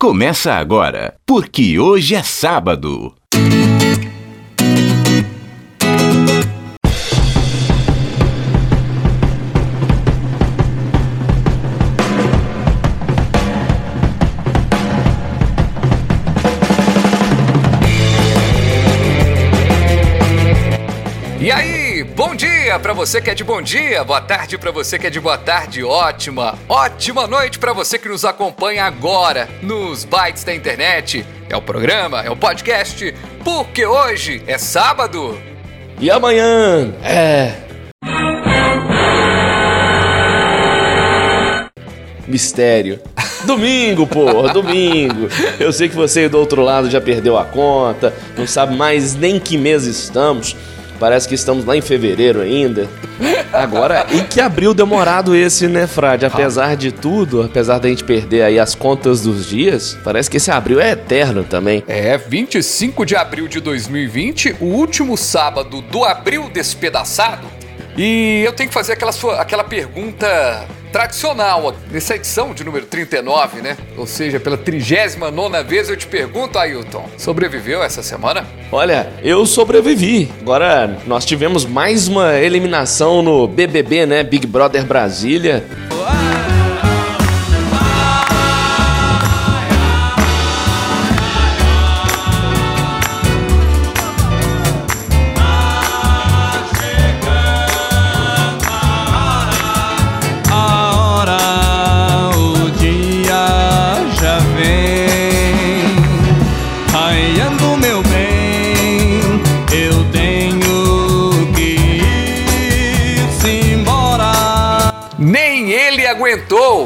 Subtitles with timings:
[0.00, 3.17] Começa agora, porque hoje é sábado.
[22.98, 25.84] Você que é de bom dia, boa tarde para você que é de boa tarde,
[25.84, 31.24] ótima, ótima noite para você que nos acompanha agora nos bytes da internet.
[31.48, 33.14] É o programa, é o podcast,
[33.44, 35.40] porque hoje é sábado.
[36.00, 37.54] E amanhã é.
[42.26, 42.98] Mistério.
[43.44, 45.28] Domingo, porra, domingo.
[45.60, 49.38] Eu sei que você do outro lado já perdeu a conta, não sabe mais nem
[49.38, 50.56] que mês estamos.
[50.98, 52.88] Parece que estamos lá em fevereiro ainda.
[53.52, 56.26] Agora, e que abril demorado esse, né, Frade?
[56.26, 60.50] Apesar de tudo, apesar da gente perder aí as contas dos dias, parece que esse
[60.50, 61.82] abril é eterno também.
[61.86, 67.57] É 25 de abril de 2020, o último sábado do abril despedaçado.
[67.98, 73.60] E eu tenho que fazer aquela, sua, aquela pergunta tradicional nessa edição de número 39,
[73.60, 73.76] né?
[73.96, 78.46] Ou seja, pela 39 vez eu te pergunto, Ailton, sobreviveu essa semana?
[78.70, 80.30] Olha, eu sobrevivi.
[80.40, 84.22] Agora nós tivemos mais uma eliminação no BBB, né?
[84.22, 85.66] Big Brother Brasília.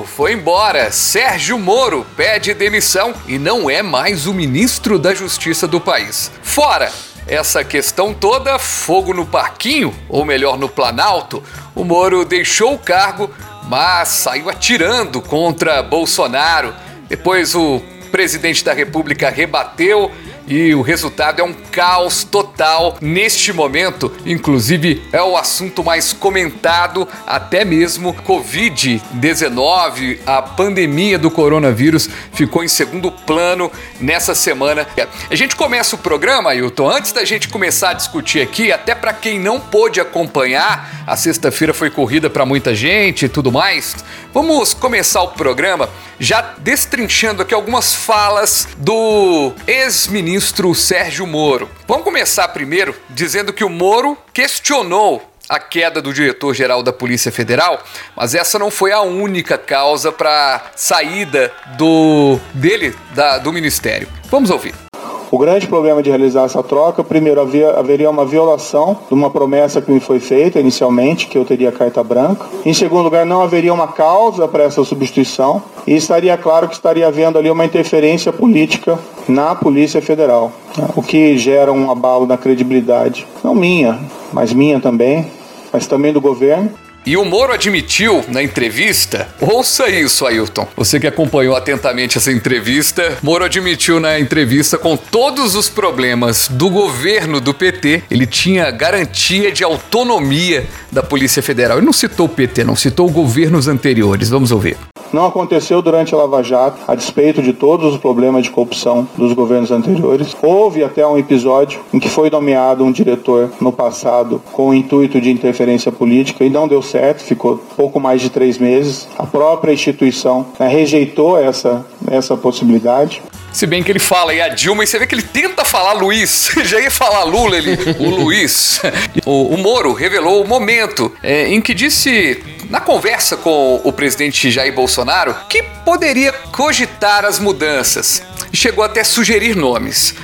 [0.05, 0.91] Foi embora.
[0.91, 6.31] Sérgio Moro pede demissão e não é mais o ministro da Justiça do país.
[6.43, 6.91] Fora
[7.27, 11.43] essa questão toda, fogo no parquinho, ou melhor, no Planalto,
[11.75, 13.31] o Moro deixou o cargo,
[13.69, 16.75] mas saiu atirando contra Bolsonaro.
[17.09, 20.11] Depois o presidente da República rebateu
[20.53, 24.13] e o resultado é um caos total neste momento.
[24.27, 32.69] Inclusive, é o assunto mais comentado, até mesmo Covid-19, a pandemia do coronavírus ficou em
[32.69, 34.87] segundo plano nessa semana.
[35.31, 39.15] A gente começa o programa, Ailton, antes da gente começar a discutir aqui, até para
[39.15, 43.97] quem não pôde acompanhar, a sexta-feira foi corrida para muita gente e tudo mais.
[44.33, 51.69] Vamos começar o programa já destrinchando aqui algumas falas do ex-ministro Sérgio Moro.
[51.87, 57.85] Vamos começar primeiro dizendo que o Moro questionou a queda do diretor-geral da Polícia Federal,
[58.17, 64.09] mas essa não foi a única causa para saída do dele da, do ministério.
[64.31, 64.92] Vamos ouvir.
[65.33, 69.81] O grande problema de realizar essa troca, primeiro, havia, haveria uma violação de uma promessa
[69.81, 72.45] que me foi feita inicialmente, que eu teria carta branca.
[72.67, 75.63] Em segundo lugar, não haveria uma causa para essa substituição.
[75.87, 81.03] E estaria claro que estaria havendo ali uma interferência política na Polícia Federal, né, o
[81.03, 83.99] que gera um abalo na credibilidade, não minha,
[84.35, 85.27] mas minha também,
[85.73, 86.71] mas também do governo.
[87.05, 90.69] E o Moro admitiu na entrevista, ouça isso, Ailton.
[90.77, 96.71] Você que acompanhou atentamente essa entrevista, Moro admitiu na entrevista com todos os problemas do
[96.71, 101.79] governo do PT, ele tinha garantia de autonomia da Polícia Federal.
[101.79, 104.29] Ele não citou o PT, não citou governos anteriores.
[104.29, 104.77] Vamos ouvir.
[105.13, 109.33] Não aconteceu durante a Lava Jato, a despeito de todos os problemas de corrupção dos
[109.33, 110.35] governos anteriores.
[110.43, 115.21] Houve até um episódio em que foi nomeado um diretor no passado com o intuito
[115.21, 119.07] de interferência política e não deu certo, ficou pouco mais de três meses.
[119.19, 123.23] A própria instituição né, rejeitou essa, essa possibilidade.
[123.53, 125.93] Se bem que ele fala aí a Dilma, e você vê que ele tenta falar
[125.93, 126.51] Luiz.
[126.65, 128.81] Já ia falar Lula, ele, o Luiz.
[129.25, 134.51] O, o Moro revelou o momento é, em que disse, na conversa com o presidente
[134.51, 138.23] Jair Bolsonaro, que poderia cogitar as mudanças.
[138.51, 140.15] E chegou até a sugerir nomes.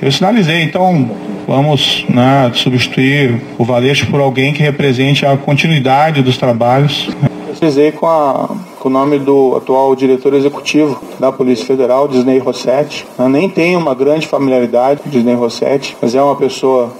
[0.00, 1.10] Eu sinalizei, então
[1.46, 7.10] vamos né, substituir o Valeixo por alguém que represente a continuidade dos trabalhos.
[7.46, 13.06] Precisei com, a, com o nome do atual diretor executivo da Polícia Federal, Disney Rossetti.
[13.18, 16.90] Eu nem tenho uma grande familiaridade com Disney Rossetti, mas é uma pessoa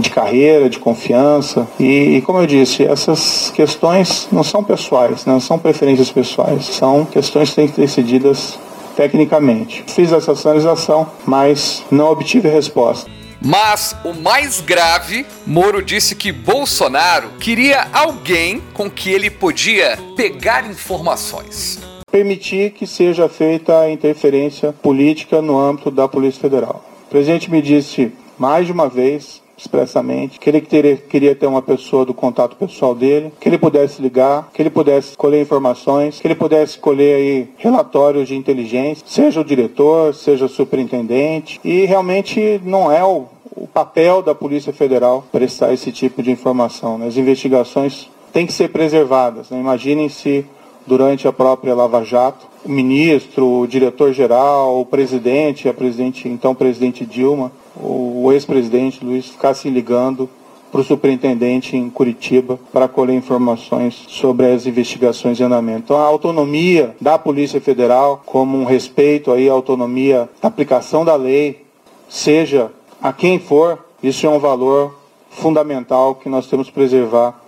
[0.00, 1.66] de carreira, de confiança.
[1.78, 7.04] E, e, como eu disse, essas questões não são pessoais, não são preferências pessoais, são
[7.04, 8.58] questões que têm que ser decididas
[8.96, 9.84] tecnicamente.
[9.88, 13.10] Fiz essa sinalização, mas não obtive resposta.
[13.44, 20.64] Mas o mais grave, Moro disse que Bolsonaro queria alguém com que ele podia pegar
[20.70, 21.80] informações.
[22.10, 26.84] permitir que seja feita a interferência política no âmbito da Polícia Federal.
[27.06, 32.04] O presidente me disse mais de uma vez expressamente, que ele queria, ter uma pessoa
[32.04, 36.34] do contato pessoal dele, que ele pudesse ligar, que ele pudesse colher informações, que ele
[36.34, 42.90] pudesse colher aí relatórios de inteligência, seja o diretor, seja o superintendente, e realmente não
[42.90, 46.98] é o, o papel da Polícia Federal prestar esse tipo de informação.
[46.98, 47.06] Né?
[47.06, 49.50] As investigações têm que ser preservadas.
[49.50, 49.60] Né?
[49.60, 50.44] Imaginem se
[50.86, 57.04] durante a própria Lava Jato, o ministro, o diretor-geral, o presidente, a presidente, então presidente
[57.04, 60.28] Dilma, o ex-presidente Luiz ficasse ligando
[60.70, 65.82] para o superintendente em Curitiba para colher informações sobre as investigações em andamento.
[65.84, 71.14] Então, a autonomia da Polícia Federal, como um respeito aí à autonomia da aplicação da
[71.14, 71.66] lei,
[72.08, 74.94] seja a quem for, isso é um valor
[75.30, 77.38] fundamental que nós temos que preservar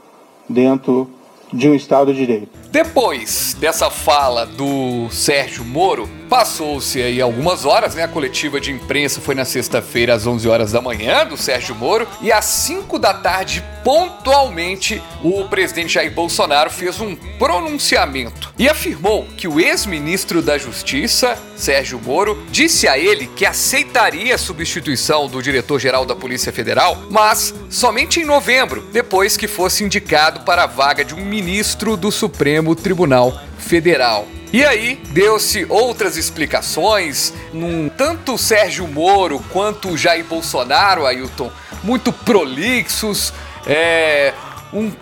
[0.46, 1.08] dentro
[1.50, 2.63] de um Estado de Direito.
[2.74, 8.02] Depois dessa fala do Sérgio Moro, passou-se aí algumas horas, né?
[8.02, 12.04] A coletiva de imprensa foi na sexta-feira às 11 horas da manhã do Sérgio Moro
[12.20, 19.24] e às 5 da tarde, pontualmente, o presidente Jair Bolsonaro fez um pronunciamento e afirmou
[19.36, 25.40] que o ex-ministro da Justiça, Sérgio Moro, disse a ele que aceitaria a substituição do
[25.40, 31.04] diretor-geral da Polícia Federal, mas somente em novembro, depois que fosse indicado para a vaga
[31.04, 34.28] de um ministro do Supremo Tribunal Federal.
[34.52, 41.50] E aí, deu-se outras explicações, num, tanto Sérgio Moro quanto Jair Bolsonaro, Ailton,
[41.82, 43.32] muito prolixos.
[43.66, 44.32] É,
[44.72, 44.92] um,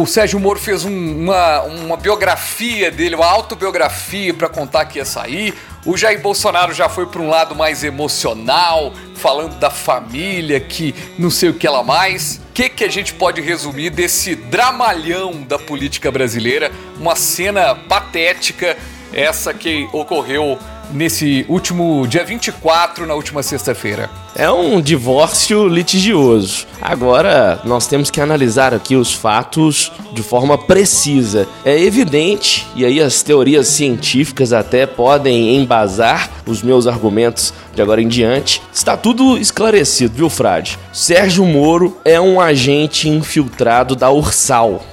[0.00, 5.04] o Sérgio Moro fez um, uma, uma biografia dele, uma autobiografia para contar que ia
[5.04, 5.52] sair.
[5.86, 11.30] O Jair Bolsonaro já foi para um lado mais emocional, falando da família, que não
[11.30, 12.40] sei o que ela mais.
[12.50, 16.72] O que, que a gente pode resumir desse dramalhão da política brasileira?
[16.98, 18.76] Uma cena patética,
[19.12, 20.58] essa que ocorreu
[20.92, 24.10] nesse último dia 24, na última sexta-feira.
[24.34, 26.66] É um divórcio litigioso.
[26.80, 31.48] Agora, nós temos que analisar aqui os fatos de forma precisa.
[31.64, 38.02] É evidente, e aí as teorias científicas até podem embasar os meus argumentos de agora
[38.02, 38.62] em diante.
[38.72, 40.78] Está tudo esclarecido, viu, Frade?
[40.92, 44.84] Sérgio Moro é um agente infiltrado da Ursal.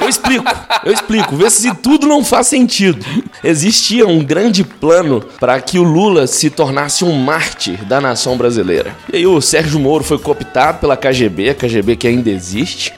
[0.00, 0.44] Eu explico,
[0.84, 1.36] eu explico.
[1.36, 3.04] Vê se tudo não faz sentido.
[3.44, 8.96] Existia um grande plano para que o Lula se tornasse um mártir da nação brasileira.
[9.12, 12.92] E aí o Sérgio Moro foi cooptado pela KGB, a KGB que ainda existe.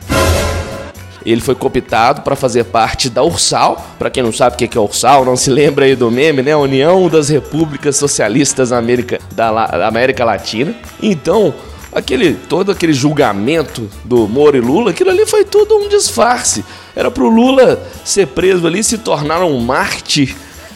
[1.24, 3.94] Ele foi cooptado para fazer parte da Ursal.
[3.98, 6.54] Para quem não sabe o que é Ursal, não se lembra aí do meme, né?
[6.56, 10.74] União das Repúblicas Socialistas da América, da, La, da América Latina.
[11.00, 11.54] Então,
[11.92, 16.64] aquele todo aquele julgamento do Moro e Lula, aquilo ali foi tudo um disfarce.
[16.96, 20.34] Era pro Lula ser preso ali, se tornar um mártir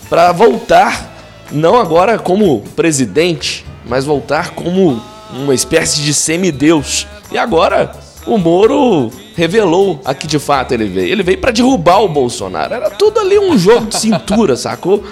[0.08, 1.14] para voltar
[1.50, 5.00] não agora como presidente, mas voltar como
[5.32, 7.06] uma espécie de semideus.
[7.30, 7.92] E agora
[8.26, 11.12] o Moro revelou a que de fato ele veio.
[11.12, 12.74] Ele veio para derrubar o Bolsonaro.
[12.74, 15.04] Era tudo ali um jogo de cintura, sacou?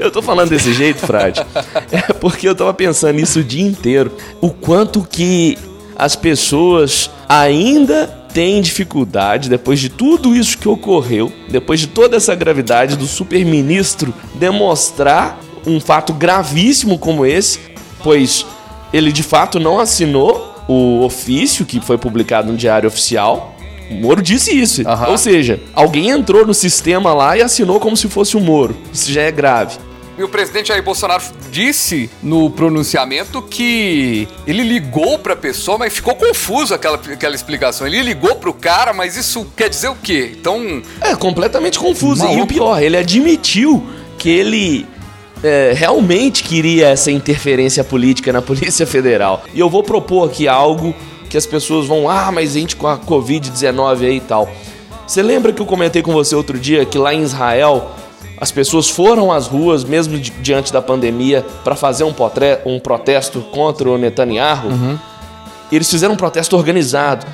[0.00, 1.46] eu tô falando desse jeito, Frade,
[1.92, 4.10] é porque eu tava pensando nisso o dia inteiro.
[4.40, 5.56] O quanto que
[5.96, 12.34] as pessoas ainda têm dificuldade, depois de tudo isso que ocorreu, depois de toda essa
[12.34, 17.60] gravidade do super-ministro demonstrar um fato gravíssimo como esse,
[18.02, 18.44] pois
[18.92, 23.54] ele de fato não assinou o ofício que foi publicado no Diário Oficial.
[23.90, 24.86] O Moro disse isso.
[24.88, 25.08] Aham.
[25.08, 28.76] Ou seja, alguém entrou no sistema lá e assinou como se fosse o Moro.
[28.92, 29.76] Isso já é grave.
[30.16, 36.14] E o presidente Jair Bolsonaro disse no pronunciamento que ele ligou pra pessoa, mas ficou
[36.14, 37.86] confuso aquela, aquela explicação.
[37.86, 40.32] Ele ligou pro cara, mas isso quer dizer o quê?
[40.38, 42.22] Então, É completamente confuso.
[42.24, 42.44] E Maluco.
[42.44, 43.82] o pior, ele admitiu
[44.18, 44.86] que ele
[45.42, 49.42] é, realmente queria essa interferência política na Polícia Federal.
[49.54, 50.94] E eu vou propor aqui algo
[51.28, 54.48] que as pessoas vão, ah, mas a gente com a Covid-19 aí e tal.
[55.06, 57.90] Você lembra que eu comentei com você outro dia que lá em Israel
[58.38, 62.14] as pessoas foram às ruas, mesmo di- diante da pandemia, para fazer um,
[62.66, 64.68] um protesto contra o Netanyahu?
[65.70, 67.24] Eles fizeram um protesto organizado.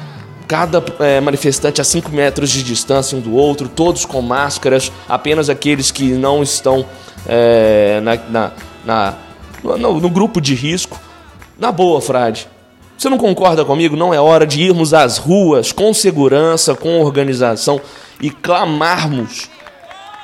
[0.49, 5.51] Cada eh, manifestante a 5 metros de distância um do outro, todos com máscaras, apenas
[5.51, 6.87] aqueles que não estão
[7.27, 8.53] eh, na, na-
[8.85, 9.15] na-
[9.63, 10.99] no, no grupo de risco.
[11.59, 12.49] Na boa, Frade.
[12.97, 13.95] Você não concorda comigo?
[13.95, 17.81] Não é hora de irmos às ruas com segurança, com organização
[18.21, 19.49] e clamarmos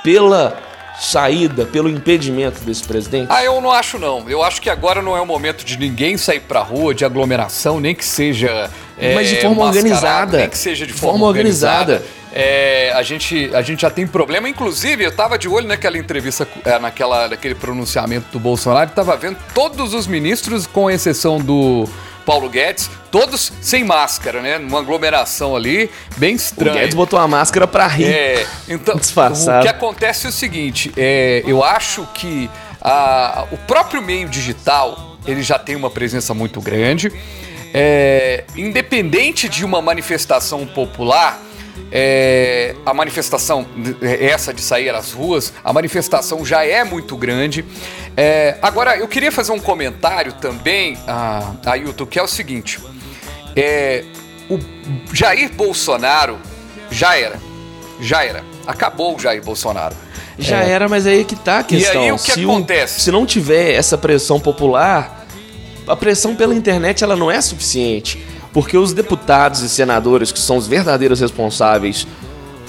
[0.03, 0.57] pela
[0.99, 3.27] saída, pelo impedimento desse presidente?
[3.31, 4.29] ah, eu não acho não.
[4.29, 7.81] Eu acho que agora não é o momento de ninguém sair pra rua, de aglomeração,
[7.81, 8.71] nem que seja.
[8.99, 10.39] é, Mas de forma mascarado, organizada.
[10.39, 11.95] Nem que seja de forma, forma organizada.
[11.95, 12.25] organizada.
[12.33, 14.49] é, a, gente, a gente já tem problema.
[14.49, 19.37] Inclusive, eu tava de olho naquela entrevista, é, naquela, naquele pronunciamento do Bolsonaro, tava vendo
[19.55, 21.89] todos os ministros, com exceção do
[22.25, 24.59] Paulo Guedes, todos sem máscara, né?
[24.59, 26.73] Numa aglomeração ali, bem estranha.
[26.73, 28.07] O Guedes botou a máscara pra rir.
[28.07, 29.59] É, então, Disfarçado.
[29.59, 32.51] o que acontece é o seguinte, é, eu acho que
[32.81, 37.13] a, o próprio meio digital, ele já tem uma presença muito grande,
[37.73, 41.41] é, independente de uma manifestação popular,
[41.91, 43.67] é, a manifestação,
[44.03, 47.65] essa de sair às ruas, a manifestação já é muito grande.
[48.17, 52.81] É, agora, eu queria fazer um comentário também, a, Ailton, que é o seguinte:
[53.57, 54.05] é,
[54.49, 54.59] o
[55.13, 56.39] Jair Bolsonaro
[56.91, 57.41] já era,
[58.01, 59.97] já era, acabou o Jair Bolsonaro.
[60.39, 60.71] Já é.
[60.71, 62.03] era, mas aí que tá a questão.
[62.03, 62.99] E aí o que se acontece?
[62.99, 65.27] O, se não tiver essa pressão popular,
[65.87, 68.25] a pressão pela internet ela não é suficiente.
[68.53, 72.07] Porque os deputados e senadores, que são os verdadeiros responsáveis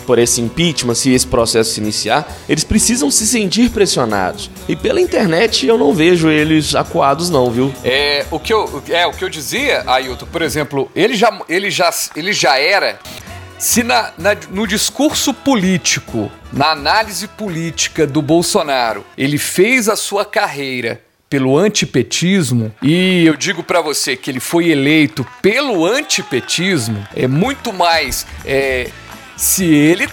[0.05, 4.49] por esse impeachment, se esse processo se iniciar, eles precisam se sentir pressionados.
[4.67, 7.73] E pela internet eu não vejo eles acuados não, viu?
[7.83, 11.69] É, o que eu, é, o que eu dizia, Ailton, por exemplo, ele já, ele
[11.69, 12.99] já, ele já era
[13.57, 20.25] se na, na, no discurso político, na análise política do Bolsonaro, ele fez a sua
[20.25, 27.27] carreira pelo antipetismo, e eu digo para você que ele foi eleito pelo antipetismo, é
[27.27, 28.25] muito mais.
[28.45, 28.89] É,
[29.35, 30.07] se ele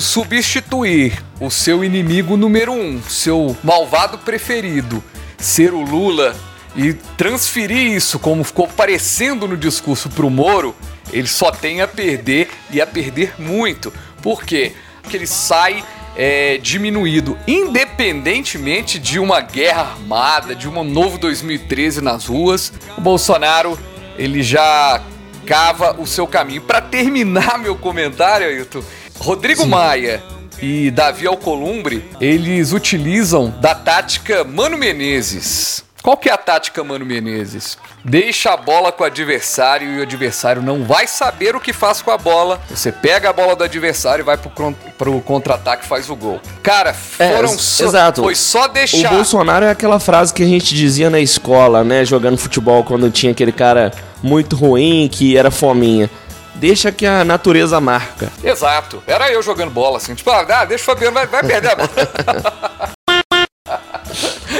[0.00, 5.02] substituir o seu inimigo número um, seu malvado preferido,
[5.38, 6.34] ser o Lula,
[6.74, 10.74] e transferir isso como ficou parecendo no discurso pro Moro,
[11.12, 13.92] ele só tem a perder e a perder muito.
[14.22, 14.72] Por quê?
[15.00, 15.82] Porque ele sai
[16.16, 23.78] é, diminuído, independentemente de uma guerra armada, de um novo 2013 nas ruas, o Bolsonaro
[24.18, 25.02] ele já
[25.46, 26.60] cava o seu caminho.
[26.60, 28.82] Para terminar meu comentário, Ailton,
[29.18, 29.68] Rodrigo Sim.
[29.68, 30.22] Maia
[30.60, 35.85] e Davi Alcolumbre, eles utilizam da tática Mano Menezes.
[36.06, 37.76] Qual que é a tática, Mano Menezes?
[38.04, 42.00] Deixa a bola com o adversário e o adversário não vai saber o que faz
[42.00, 42.60] com a bola.
[42.70, 46.40] Você pega a bola do adversário e vai pro, pro contra-ataque e faz o gol.
[46.62, 48.22] Cara, é, foram é, só, exato.
[48.22, 49.10] Foi só deixar.
[49.10, 52.04] O Bolsonaro é aquela frase que a gente dizia na escola, né?
[52.04, 53.90] Jogando futebol, quando tinha aquele cara
[54.22, 56.08] muito ruim que era fominha
[56.54, 58.32] deixa que a natureza marca.
[58.44, 59.02] Exato.
[59.08, 62.92] Era eu jogando bola, assim, tipo, ah, deixa o Fabiano, vai, vai perder a bola.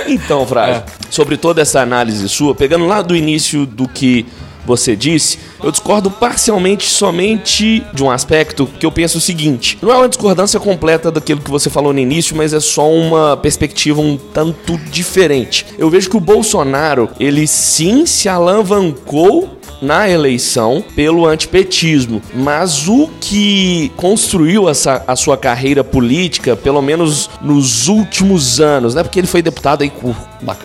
[0.09, 0.85] Então, Frade, é.
[1.11, 4.27] sobre toda essa análise sua, pegando lá do início do que
[4.67, 9.93] você disse, eu discordo parcialmente somente de um aspecto que eu penso o seguinte: não
[9.93, 14.01] é uma discordância completa daquilo que você falou no início, mas é só uma perspectiva
[14.01, 15.65] um tanto diferente.
[15.79, 23.09] Eu vejo que o Bolsonaro, ele sim se alavancou na eleição pelo antipetismo, mas o
[23.21, 29.02] que construiu essa, a sua carreira política, pelo menos nos últimos anos, né?
[29.02, 30.14] Porque ele foi deputado aí por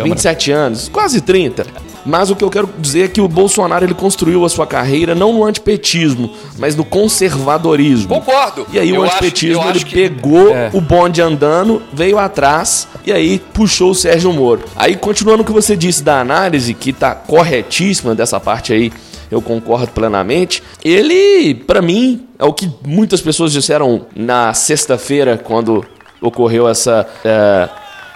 [0.04, 1.91] 27 anos, quase 30.
[2.06, 5.14] Mas o que eu quero dizer é que o Bolsonaro ele construiu a sua carreira
[5.14, 8.08] não no antipetismo, mas no conservadorismo.
[8.08, 8.66] Concordo.
[8.72, 9.94] E aí eu o antipetismo acho, ele que...
[9.94, 10.70] pegou é.
[10.74, 14.64] o bonde andando, veio atrás e aí puxou o Sérgio Moro.
[14.76, 18.92] Aí continuando o que você disse da análise, que tá corretíssima dessa parte aí
[19.32, 20.62] eu concordo plenamente.
[20.84, 25.86] Ele, para mim, é o que muitas pessoas disseram na sexta-feira, quando
[26.22, 27.70] ocorreu essa é,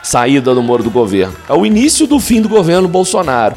[0.04, 1.34] saída do Moro do governo.
[1.50, 3.56] É o início do fim do governo Bolsonaro.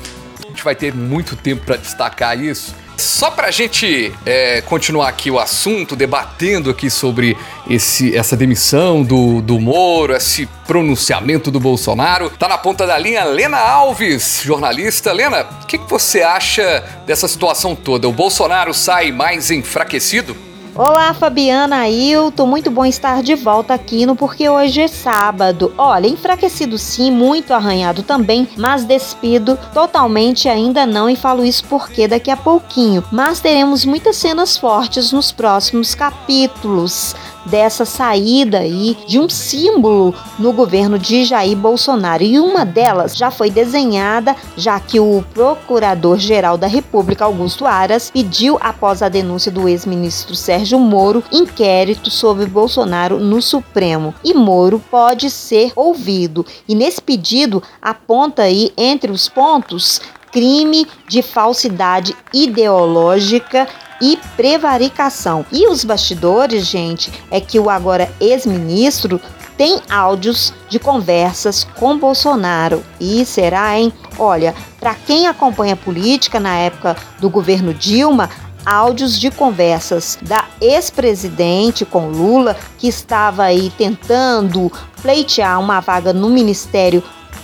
[0.59, 5.31] A gente vai ter muito tempo para destacar isso só pra gente é, continuar aqui
[5.31, 7.37] o assunto, debatendo aqui sobre
[7.71, 13.23] esse, essa demissão do, do Moro, esse pronunciamento do Bolsonaro, tá na ponta da linha
[13.23, 15.13] Lena Alves, jornalista.
[15.13, 18.09] Lena, o que, que você acha dessa situação toda?
[18.09, 20.48] O Bolsonaro sai mais enfraquecido?
[20.79, 25.75] Olá, Fabiana, Ailton, muito bom estar de volta aqui no Porque Hoje é Sábado.
[25.77, 32.07] Olha, enfraquecido sim, muito arranhado também, mas despido totalmente ainda não e falo isso porque
[32.07, 33.03] daqui a pouquinho.
[33.11, 37.13] Mas teremos muitas cenas fortes nos próximos capítulos
[37.51, 42.23] dessa saída aí de um símbolo no governo de Jair Bolsonaro.
[42.23, 48.59] E uma delas já foi desenhada, já que o Procurador-Geral da República, Augusto Aras, pediu,
[48.61, 54.15] após a denúncia do ex-ministro Sérgio Moro, inquérito sobre Bolsonaro no Supremo.
[54.25, 56.45] E Moro pode ser ouvido.
[56.69, 60.01] E nesse pedido aponta aí entre os pontos
[60.31, 63.67] crime de falsidade ideológica
[64.01, 65.45] e prevaricação.
[65.51, 69.21] E os bastidores, gente, é que o agora ex-ministro
[69.57, 72.85] tem áudios de conversas com Bolsonaro.
[73.01, 73.93] E será, hein?
[74.17, 78.31] Olha, para quem acompanha política na época do governo Dilma,
[78.65, 84.71] áudios de conversas da ex-presidente com Lula, que estava aí tentando
[85.03, 87.03] pleitear uma vaga no ministério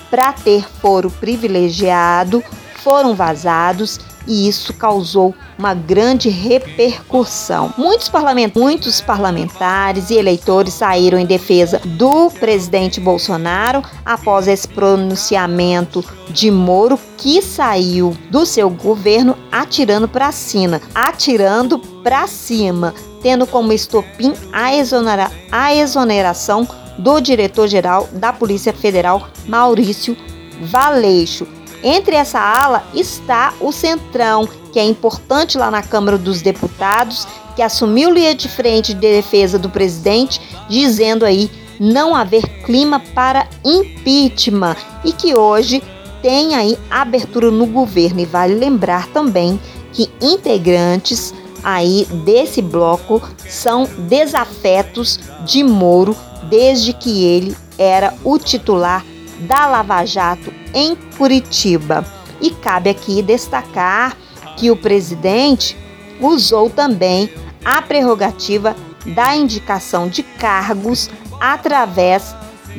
[0.08, 2.44] para ter foro privilegiado,
[2.76, 7.72] foram vazados e isso causou uma grande repercussão.
[7.76, 16.04] Muitos, parlament muitos parlamentares e eleitores saíram em defesa do presidente Bolsonaro após esse pronunciamento
[16.28, 23.72] de Moro que saiu do seu governo atirando para cima, atirando para cima, tendo como
[23.72, 26.66] estopim a, exonera a exoneração
[26.98, 30.16] do diretor-geral da Polícia Federal, Maurício
[30.60, 31.46] Valeixo.
[31.84, 37.60] Entre essa ala está o Centrão, que é importante lá na Câmara dos Deputados, que
[37.60, 44.76] assumiu linha de frente de defesa do presidente, dizendo aí não haver clima para impeachment
[45.04, 45.82] e que hoje
[46.22, 48.20] tem aí abertura no governo.
[48.20, 49.60] E vale lembrar também
[49.92, 56.16] que integrantes aí desse bloco são desafetos de Moro
[56.48, 59.04] desde que ele era o titular
[59.40, 62.04] da Lava Jato em Curitiba.
[62.40, 64.16] E cabe aqui destacar
[64.56, 65.76] que o presidente
[66.20, 67.30] usou também
[67.64, 68.76] a prerrogativa
[69.06, 71.08] da indicação de cargos
[71.40, 72.34] através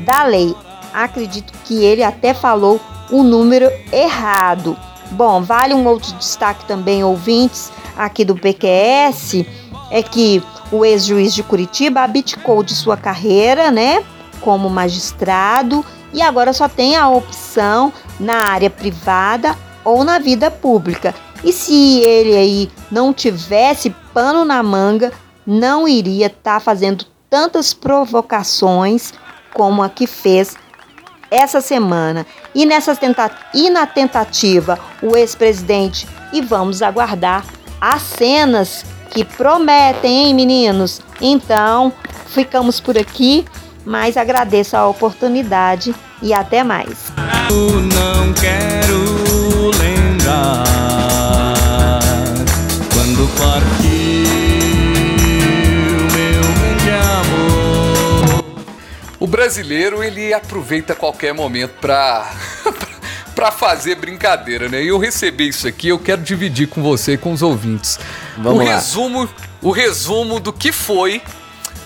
[0.06, 0.56] da lei.
[0.94, 4.78] Acredito que ele até falou o número errado.
[5.12, 9.46] Bom, vale um outro destaque também, ouvintes aqui do PQS,
[9.92, 14.04] é que o ex-juiz de Curitiba abdicou de sua carreira, né,
[14.42, 19.54] como magistrado e agora só tem a opção na área privada
[19.84, 21.14] ou na vida pública.
[21.44, 25.12] E se ele aí não tivesse pano na manga,
[25.46, 29.14] não iria estar tá fazendo tantas provocações
[29.54, 30.56] como a que fez
[31.30, 32.26] essa semana.
[32.54, 37.46] E, nessa tenta e na tentativa, o ex-presidente, e vamos aguardar
[37.82, 41.02] as cenas que prometem, hein, meninos?
[41.20, 41.92] Então,
[42.28, 43.46] ficamos por aqui
[43.86, 47.12] mas agradeço a oportunidade e até mais.
[47.50, 50.64] Eu não quero lembrar
[52.92, 53.86] quando partiu
[56.12, 58.44] meu grande amor.
[59.20, 62.32] O brasileiro ele aproveita qualquer momento para
[63.36, 64.82] para fazer brincadeira, né?
[64.82, 68.00] E eu recebi isso aqui, eu quero dividir com você e com os ouvintes.
[68.38, 68.76] Vamos o lá.
[68.76, 69.30] resumo,
[69.62, 71.22] o resumo do que foi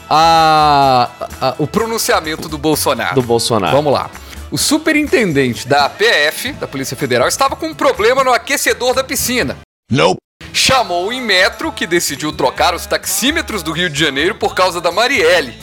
[0.09, 3.15] a, a, o pronunciamento do Bolsonaro.
[3.15, 3.75] Do Bolsonaro.
[3.75, 4.09] Vamos lá.
[4.51, 9.57] O superintendente da PF, da Polícia Federal, estava com um problema no aquecedor da piscina.
[9.91, 10.17] Nope.
[10.51, 14.91] Chamou o Inmetro, que decidiu trocar os taxímetros do Rio de Janeiro por causa da
[14.91, 15.59] Marielle.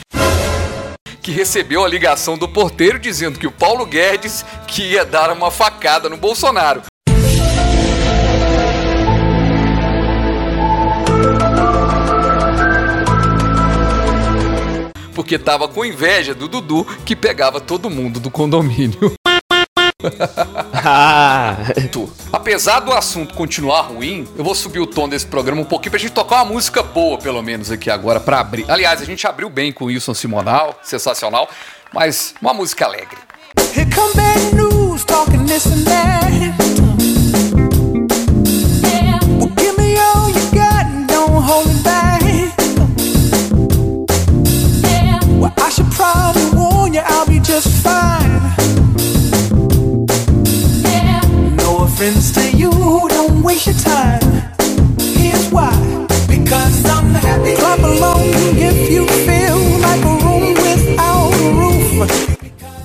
[1.20, 5.50] Que recebeu a ligação do porteiro dizendo que o Paulo Guedes que ia dar uma
[5.50, 6.82] facada no Bolsonaro.
[15.26, 19.12] Porque tava com inveja do Dudu que pegava todo mundo do condomínio.
[20.88, 21.56] Ah,
[22.32, 25.98] Apesar do assunto continuar ruim, eu vou subir o tom desse programa um pouquinho pra
[25.98, 28.70] gente tocar uma música boa, pelo menos aqui agora, pra abrir.
[28.70, 31.50] Aliás, a gente abriu bem com Wilson Simonal, sensacional,
[31.92, 33.18] mas uma música alegre.
[33.74, 36.85] Here come bad news, talking this and that.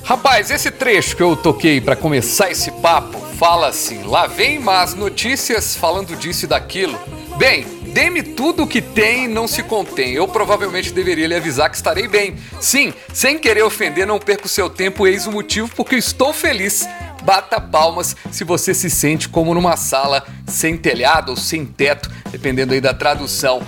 [0.04, 4.94] Rapaz, esse trecho que eu toquei pra começar esse papo fala assim: lá vem más
[4.96, 6.98] notícias falando disso e daquilo.
[7.38, 10.14] Bem, dê-me tudo o que tem e não se contém.
[10.14, 12.36] Eu provavelmente deveria lhe avisar que estarei bem.
[12.60, 16.88] Sim, sem querer ofender, não perco seu tempo, eis o motivo porque estou feliz.
[17.24, 22.74] Bata palmas se você se sente como numa sala sem telhado ou sem teto, dependendo
[22.74, 23.62] aí da tradução.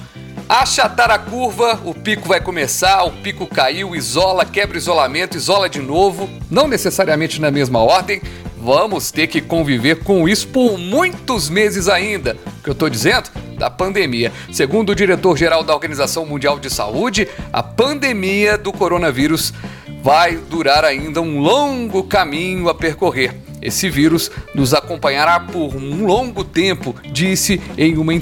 [0.50, 5.80] Achatar a curva, o pico vai começar, o pico caiu, isola, quebra isolamento, isola de
[5.80, 8.22] novo, não necessariamente na mesma ordem.
[8.64, 12.38] Vamos ter que conviver com isso por muitos meses ainda.
[12.60, 13.30] O que eu tô dizendo?
[13.58, 14.32] Da pandemia.
[14.54, 19.54] Segundo o diretor-geral da Organização Mundial de Saúde, a pandemia do coronavírus
[20.02, 23.36] vai durar ainda um longo caminho a percorrer.
[23.62, 28.14] Esse vírus nos acompanhará por um longo tempo, disse em uma,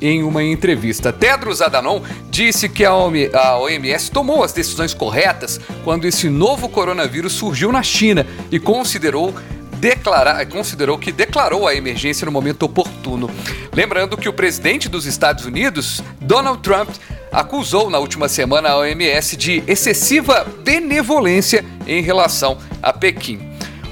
[0.00, 1.12] em uma entrevista.
[1.12, 2.00] Tedros Adhanom
[2.30, 8.24] disse que a OMS tomou as decisões corretas quando esse novo coronavírus surgiu na China
[8.52, 9.34] e considerou
[9.80, 13.30] declarar, considerou que declarou a emergência no momento oportuno.
[13.72, 16.90] Lembrando que o presidente dos Estados Unidos, Donald Trump,
[17.32, 23.40] acusou na última semana a OMS de excessiva benevolência em relação a Pequim.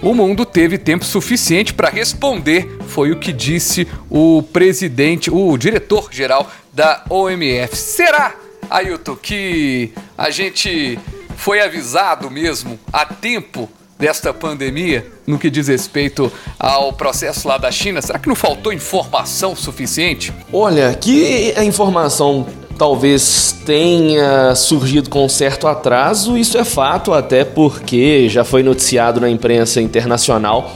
[0.03, 6.48] O mundo teve tempo suficiente para responder, foi o que disse o presidente, o diretor-geral
[6.72, 7.74] da OMS.
[7.74, 8.35] Será,
[8.70, 10.98] Ailton, que a gente
[11.37, 17.70] foi avisado mesmo a tempo desta pandemia no que diz respeito ao processo lá da
[17.70, 18.00] China?
[18.00, 20.32] Será que não faltou informação suficiente?
[20.52, 22.46] Olha, que a informação
[22.78, 29.28] talvez tenha surgido com certo atraso, isso é fato, até porque já foi noticiado na
[29.28, 30.72] imprensa internacional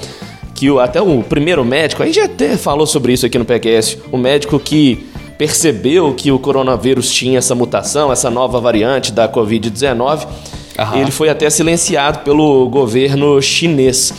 [0.54, 3.98] que o, até o primeiro médico, a gente até falou sobre isso aqui no PQS,
[4.10, 5.06] o médico que
[5.36, 10.26] percebeu que o coronavírus tinha essa mutação, essa nova variante da Covid-19,
[10.94, 14.12] ele foi até silenciado pelo governo chinês.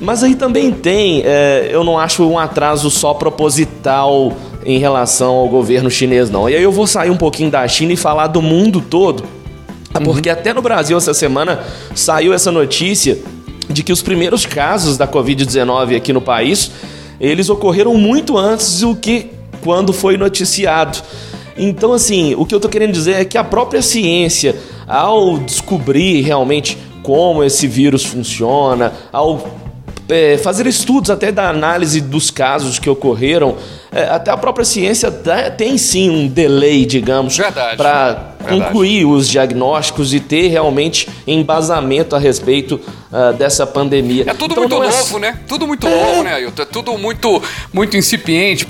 [0.00, 4.32] Mas aí também tem, é, eu não acho um atraso só proposital
[4.64, 6.48] em relação ao governo chinês, não.
[6.48, 9.24] E aí eu vou sair um pouquinho da China e falar do mundo todo,
[10.04, 11.60] porque até no Brasil essa semana
[11.94, 13.18] saiu essa notícia
[13.68, 16.70] de que os primeiros casos da Covid-19 aqui no país,
[17.20, 19.30] eles ocorreram muito antes do que
[19.62, 20.98] quando foi noticiado.
[21.56, 24.56] Então, assim, o que eu tô querendo dizer é que a própria ciência,
[24.90, 29.60] ao descobrir realmente como esse vírus funciona, ao
[30.08, 33.54] é, fazer estudos até da análise dos casos que ocorreram,
[33.92, 37.38] é, até a própria ciência dá- tem sim um delay, digamos,
[37.76, 42.80] para concluir os diagnósticos e ter realmente embasamento a respeito
[43.12, 44.24] ah, dessa pandemia.
[44.26, 45.38] É tudo Então, muito é- novo, né?
[45.46, 46.62] Tudo muito novo, né, Ailton?
[46.62, 47.40] É tudo muito,
[47.72, 48.66] muito incipiente.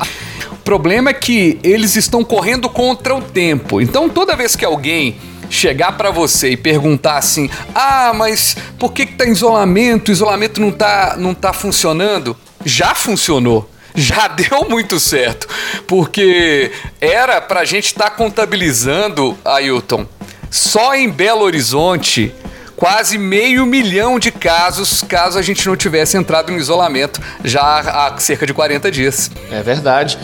[0.53, 3.81] O problema é que eles estão correndo contra o tempo.
[3.81, 5.17] Então, toda vez que alguém
[5.51, 10.09] chegar pra você e perguntar assim: "Ah, mas por que que tá em isolamento?
[10.09, 12.35] O isolamento não tá não tá funcionando?"
[12.65, 13.69] Já funcionou.
[13.95, 15.49] Já deu muito certo,
[15.87, 20.07] porque era pra gente estar contabilizando, Ailton,
[20.49, 22.33] só em Belo Horizonte
[22.81, 28.19] quase meio milhão de casos caso a gente não tivesse entrado em isolamento já há
[28.19, 29.31] cerca de 40 dias.
[29.51, 30.19] É verdade.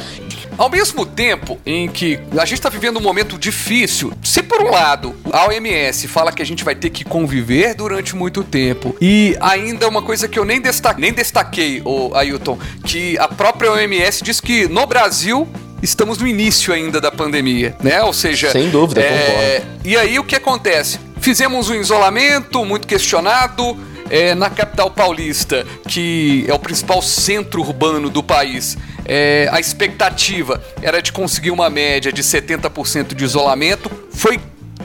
[0.58, 4.70] Ao mesmo tempo em que a gente está vivendo um momento difícil, se por um
[4.70, 9.36] lado a OMS fala que a gente vai ter que conviver durante muito tempo, e
[9.40, 14.24] ainda uma coisa que eu nem, desta nem destaquei, o Ailton, que a própria OMS
[14.24, 15.46] diz que no Brasil
[15.82, 18.02] estamos no início ainda da pandemia, né?
[18.02, 20.98] Ou seja, Sem dúvida, é, e aí o que acontece?
[21.20, 23.76] Fizemos um isolamento muito questionado
[24.08, 28.76] é, na capital paulista, que é o principal centro urbano do país.
[29.06, 33.90] É, a expectativa era de conseguir uma média de 70% de isolamento.
[34.12, 34.38] Foi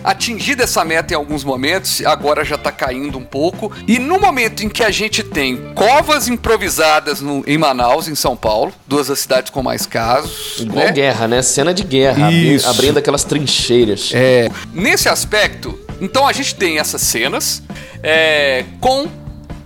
[0.04, 3.72] atingida essa meta em alguns momentos, agora já está caindo um pouco.
[3.88, 8.36] E no momento em que a gente tem covas improvisadas no- em Manaus, em São
[8.36, 10.56] Paulo, duas das cidades com mais casos.
[10.60, 10.92] Igual né?
[10.92, 11.42] guerra, né?
[11.44, 12.68] Cena de guerra, abri- Isso.
[12.68, 14.10] abrindo aquelas trincheiras.
[14.14, 17.62] É, nesse aspecto, então a gente tem essas cenas
[18.02, 19.08] é, com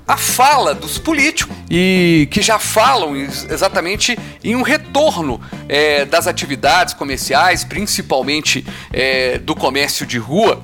[0.07, 6.27] a fala dos políticos e que já falam ex- exatamente em um retorno é, das
[6.27, 10.61] atividades comerciais, principalmente é, do comércio de rua.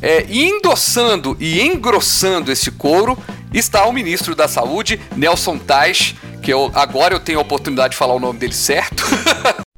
[0.00, 3.18] É, e endossando e engrossando esse coro
[3.52, 7.96] está o ministro da Saúde, Nelson Tais, que eu, agora eu tenho a oportunidade de
[7.96, 9.04] falar o nome dele certo.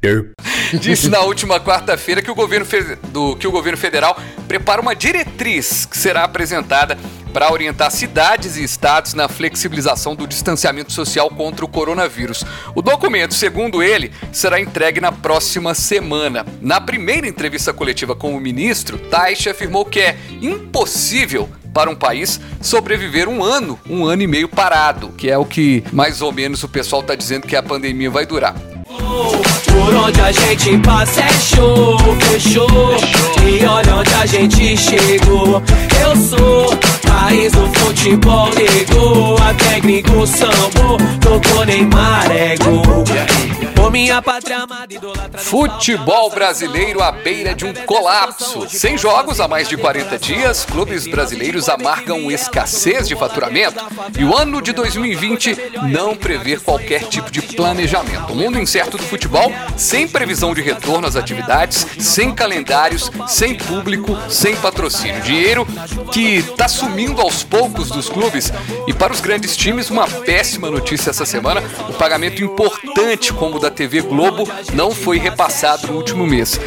[0.79, 2.67] disse na última quarta-feira que, o governo
[3.09, 6.99] do- que o governo federal prepara uma diretriz que será apresentada
[7.33, 12.45] para orientar cidades e estados na flexibilização do distanciamento social contra o coronavírus.
[12.75, 16.45] O documento, segundo ele, será entregue na próxima semana.
[16.61, 22.41] Na primeira entrevista coletiva com o ministro, Taish afirmou que é impossível para um país
[22.61, 26.63] sobreviver um ano, um ano e meio parado, que é o que mais ou menos
[26.65, 28.57] o pessoal está dizendo que a pandemia vai durar.
[28.91, 31.97] Por onde a gente passa é show,
[32.29, 32.69] fechou.
[33.47, 35.63] E olha onde a gente chegou.
[36.03, 36.77] Eu sou
[37.31, 39.37] país do futebol, negou.
[39.39, 43.05] Até gringo sambou, tocou Neymar, é gol.
[43.75, 45.41] Por minha pátria amada, idolatra.
[45.41, 48.69] Futebol brasileiro à beira de um colapso.
[48.69, 53.83] Sem jogos há mais de 40 dias, clubes brasileiros amargam escassez de faturamento
[54.19, 55.57] e o ano de 2020
[55.89, 58.33] não prevê qualquer tipo de planejamento.
[58.33, 64.17] O mundo incerto do futebol, sem previsão de retorno às atividades, sem calendários, sem público,
[64.31, 65.21] sem patrocínio.
[65.21, 65.67] Dinheiro
[66.11, 68.51] que está sumindo aos poucos dos clubes
[68.87, 73.61] e para os grandes times, uma péssima notícia essa semana: o pagamento importante como o
[73.61, 76.59] da TV Globo não foi repassado no último mês.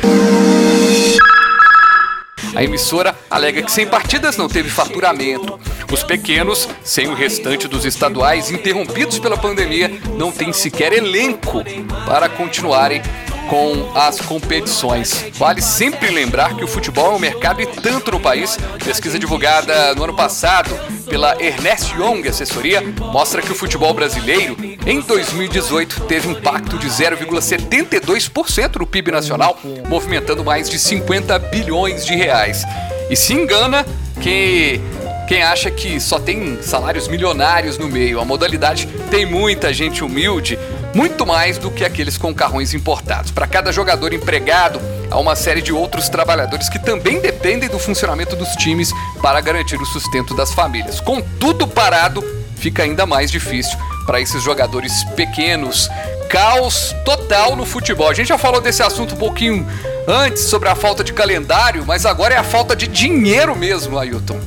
[2.56, 5.60] A emissora alega que sem partidas não teve faturamento.
[5.92, 11.63] Os pequenos, sem o restante dos estaduais interrompidos pela pandemia, não têm sequer elenco
[12.06, 13.02] para continuarem
[13.50, 15.26] com as competições.
[15.34, 18.58] Vale sempre lembrar que o futebol é um mercado e tanto no país.
[18.84, 20.70] Pesquisa divulgada no ano passado
[21.10, 28.76] pela Ernest Young Assessoria mostra que o futebol brasileiro em 2018 teve impacto de 0,72%
[28.76, 32.63] no PIB nacional, movimentando mais de 50 bilhões de reais.
[33.10, 33.86] E se engana
[34.22, 34.82] que
[35.28, 38.19] quem acha que só tem salários milionários no meio.
[38.19, 40.60] A modalidade tem muita gente humilde,
[40.93, 43.32] muito mais do que aqueles com carrões importados.
[43.32, 48.36] Para cada jogador empregado, há uma série de outros trabalhadores que também dependem do funcionamento
[48.36, 48.91] dos times
[49.22, 51.00] para garantir o sustento das famílias.
[51.00, 52.22] Com tudo parado,
[52.58, 55.89] fica ainda mais difícil para esses jogadores pequenos.
[56.30, 58.10] Caos total no futebol.
[58.10, 59.68] A gente já falou desse assunto um pouquinho
[60.08, 64.39] antes sobre a falta de calendário, mas agora é a falta de dinheiro mesmo, Ailton.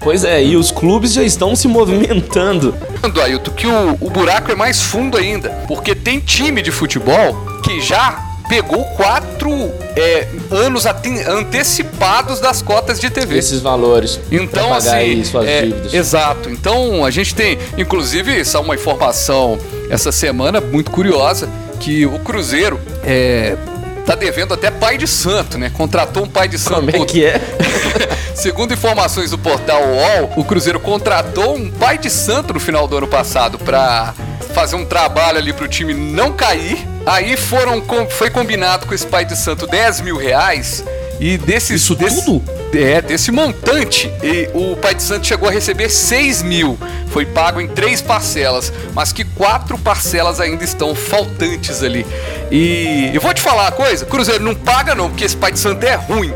[0.00, 2.76] Pois é, e os clubes já estão se movimentando.
[3.22, 7.80] Ailton, que o, o buraco é mais fundo ainda, porque tem time de futebol que
[7.80, 9.50] já pegou quatro
[9.96, 13.38] é, anos antecipados das cotas de TV.
[13.38, 14.20] Esses valores.
[14.30, 15.94] Então, pagar assim, aí suas é, dívidas.
[15.94, 16.50] exato.
[16.50, 19.58] Então, a gente tem, inclusive, essa é uma informação
[19.90, 23.56] essa semana muito curiosa, que o Cruzeiro é,
[24.04, 25.70] tá devendo até pai de santo, né?
[25.70, 26.90] Contratou um pai de santo.
[26.90, 27.40] Como é que é?
[28.34, 32.96] Segundo informações do portal UOL, o Cruzeiro contratou um pai de santo no final do
[32.96, 34.14] ano passado para
[34.54, 36.78] fazer um trabalho ali pro time não cair.
[37.04, 40.82] Aí foram foi combinado com esse pai de santo 10 mil reais
[41.20, 42.42] e desses Isso desse- tudo?
[42.76, 46.76] É, desse montante, e o pai de santo chegou a receber 6 mil.
[47.06, 52.04] Foi pago em três parcelas, mas que quatro parcelas ainda estão faltantes ali.
[52.50, 55.60] E eu vou te falar uma coisa: Cruzeiro não paga, não, porque esse pai de
[55.60, 56.32] santo é ruim.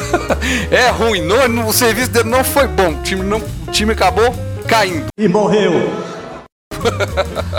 [0.72, 2.92] é ruim, não, o serviço dele não foi bom.
[2.92, 4.34] O time, não, o time acabou
[4.66, 5.06] caindo.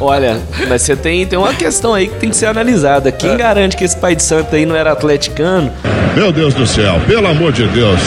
[0.02, 3.12] Olha, mas você tem, tem uma questão aí que tem que ser analisada.
[3.12, 3.36] Quem É.
[3.38, 5.72] garante que esse pai de santo aí não era atleticano?
[6.16, 8.00] Meu Deus do céu, pelo amor de Deus.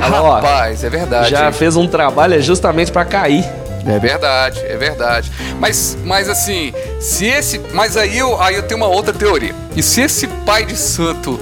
[0.00, 1.30] Ó, Rapaz, é verdade.
[1.30, 1.52] já hein?
[1.52, 3.44] fez um trabalho justamente pra cair.
[3.86, 5.30] É verdade, é verdade.
[5.58, 7.60] Mas, mas assim, se esse.
[7.72, 9.54] Mas aí eu, aí eu tenho uma outra teoria.
[9.76, 11.38] E se esse pai de santo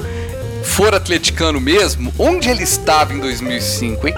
[0.63, 4.15] for atleticano mesmo, onde ele estava em 2005, hein?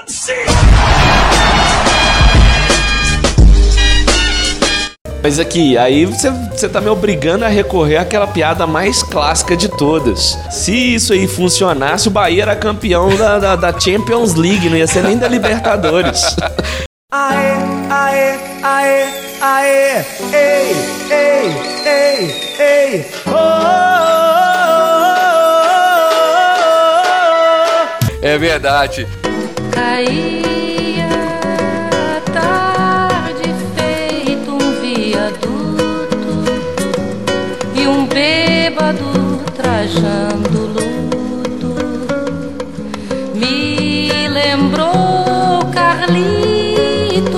[5.23, 9.69] Mas aqui, aí você, você tá me obrigando a recorrer àquela piada mais clássica de
[9.69, 10.37] todas.
[10.51, 14.85] Se isso aí funcionasse, o Bahia era campeão da, da, da Champions League, não ia
[14.85, 16.35] ser nem da Libertadores.
[17.09, 17.53] Aê,
[17.89, 19.05] aê, aê,
[19.39, 20.75] aê, ei,
[21.09, 21.55] ei,
[21.85, 23.63] ei, ei, oh, oh,
[28.19, 29.07] oh, É verdade.
[39.83, 41.75] Trajando luto
[43.35, 47.33] me lembrou Carlitos.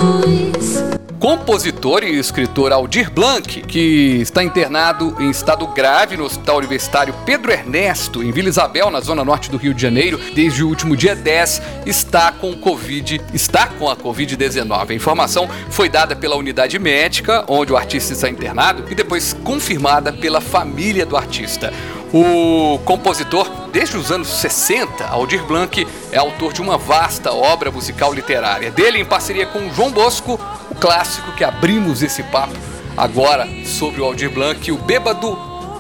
[1.20, 7.52] Compositor e escritor Aldir Blanc, que está internado em estado grave no Hospital Universitário Pedro
[7.52, 11.16] Ernesto, em Vila Isabel, na zona norte do Rio de Janeiro, desde o último dia
[11.16, 14.92] 10, está com Covid, está com a Covid-19.
[14.92, 20.14] A informação foi dada pela unidade médica, onde o artista está internado, e depois confirmada
[20.14, 21.74] pela família do artista.
[22.18, 28.14] O compositor, desde os anos 60, Aldir Blanc é autor de uma vasta obra musical
[28.14, 28.72] literária.
[28.72, 30.40] Dele, em parceria com João Bosco,
[30.72, 32.56] o clássico que abrimos esse papo
[32.96, 35.38] agora sobre o Aldir Blanc, o Bêbado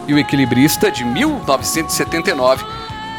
[0.09, 2.65] e o Equilibrista, de 1979,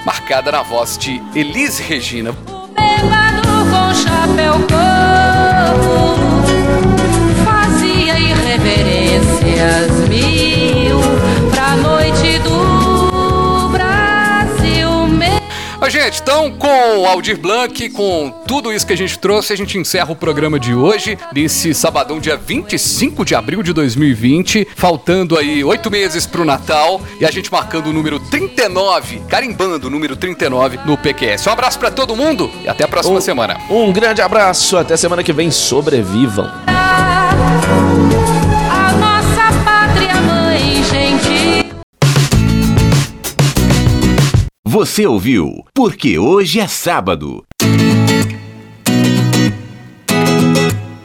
[0.05, 2.33] marcada na voz de Elis Regina.
[2.75, 5.97] Bêbado com chapéu coco
[7.47, 11.01] Fazia irreverências mil
[11.51, 12.66] Pra noite do
[15.87, 19.57] Ó, gente, então com o Aldir Blanc, com tudo isso que a gente trouxe, a
[19.57, 25.38] gente encerra o programa de hoje, nesse sabadão, dia 25 de abril de 2020, faltando
[25.38, 30.16] aí oito meses pro Natal, e a gente marcando o número 39, carimbando o número
[30.16, 31.46] 39 no PQS.
[31.46, 33.57] Um abraço pra todo mundo e até a próxima Um- semana.
[33.70, 35.53] Um grande abraço, até semana que vem.
[35.53, 36.51] Sobrevivam.
[44.77, 47.43] Você ouviu Porque Hoje é Sábado.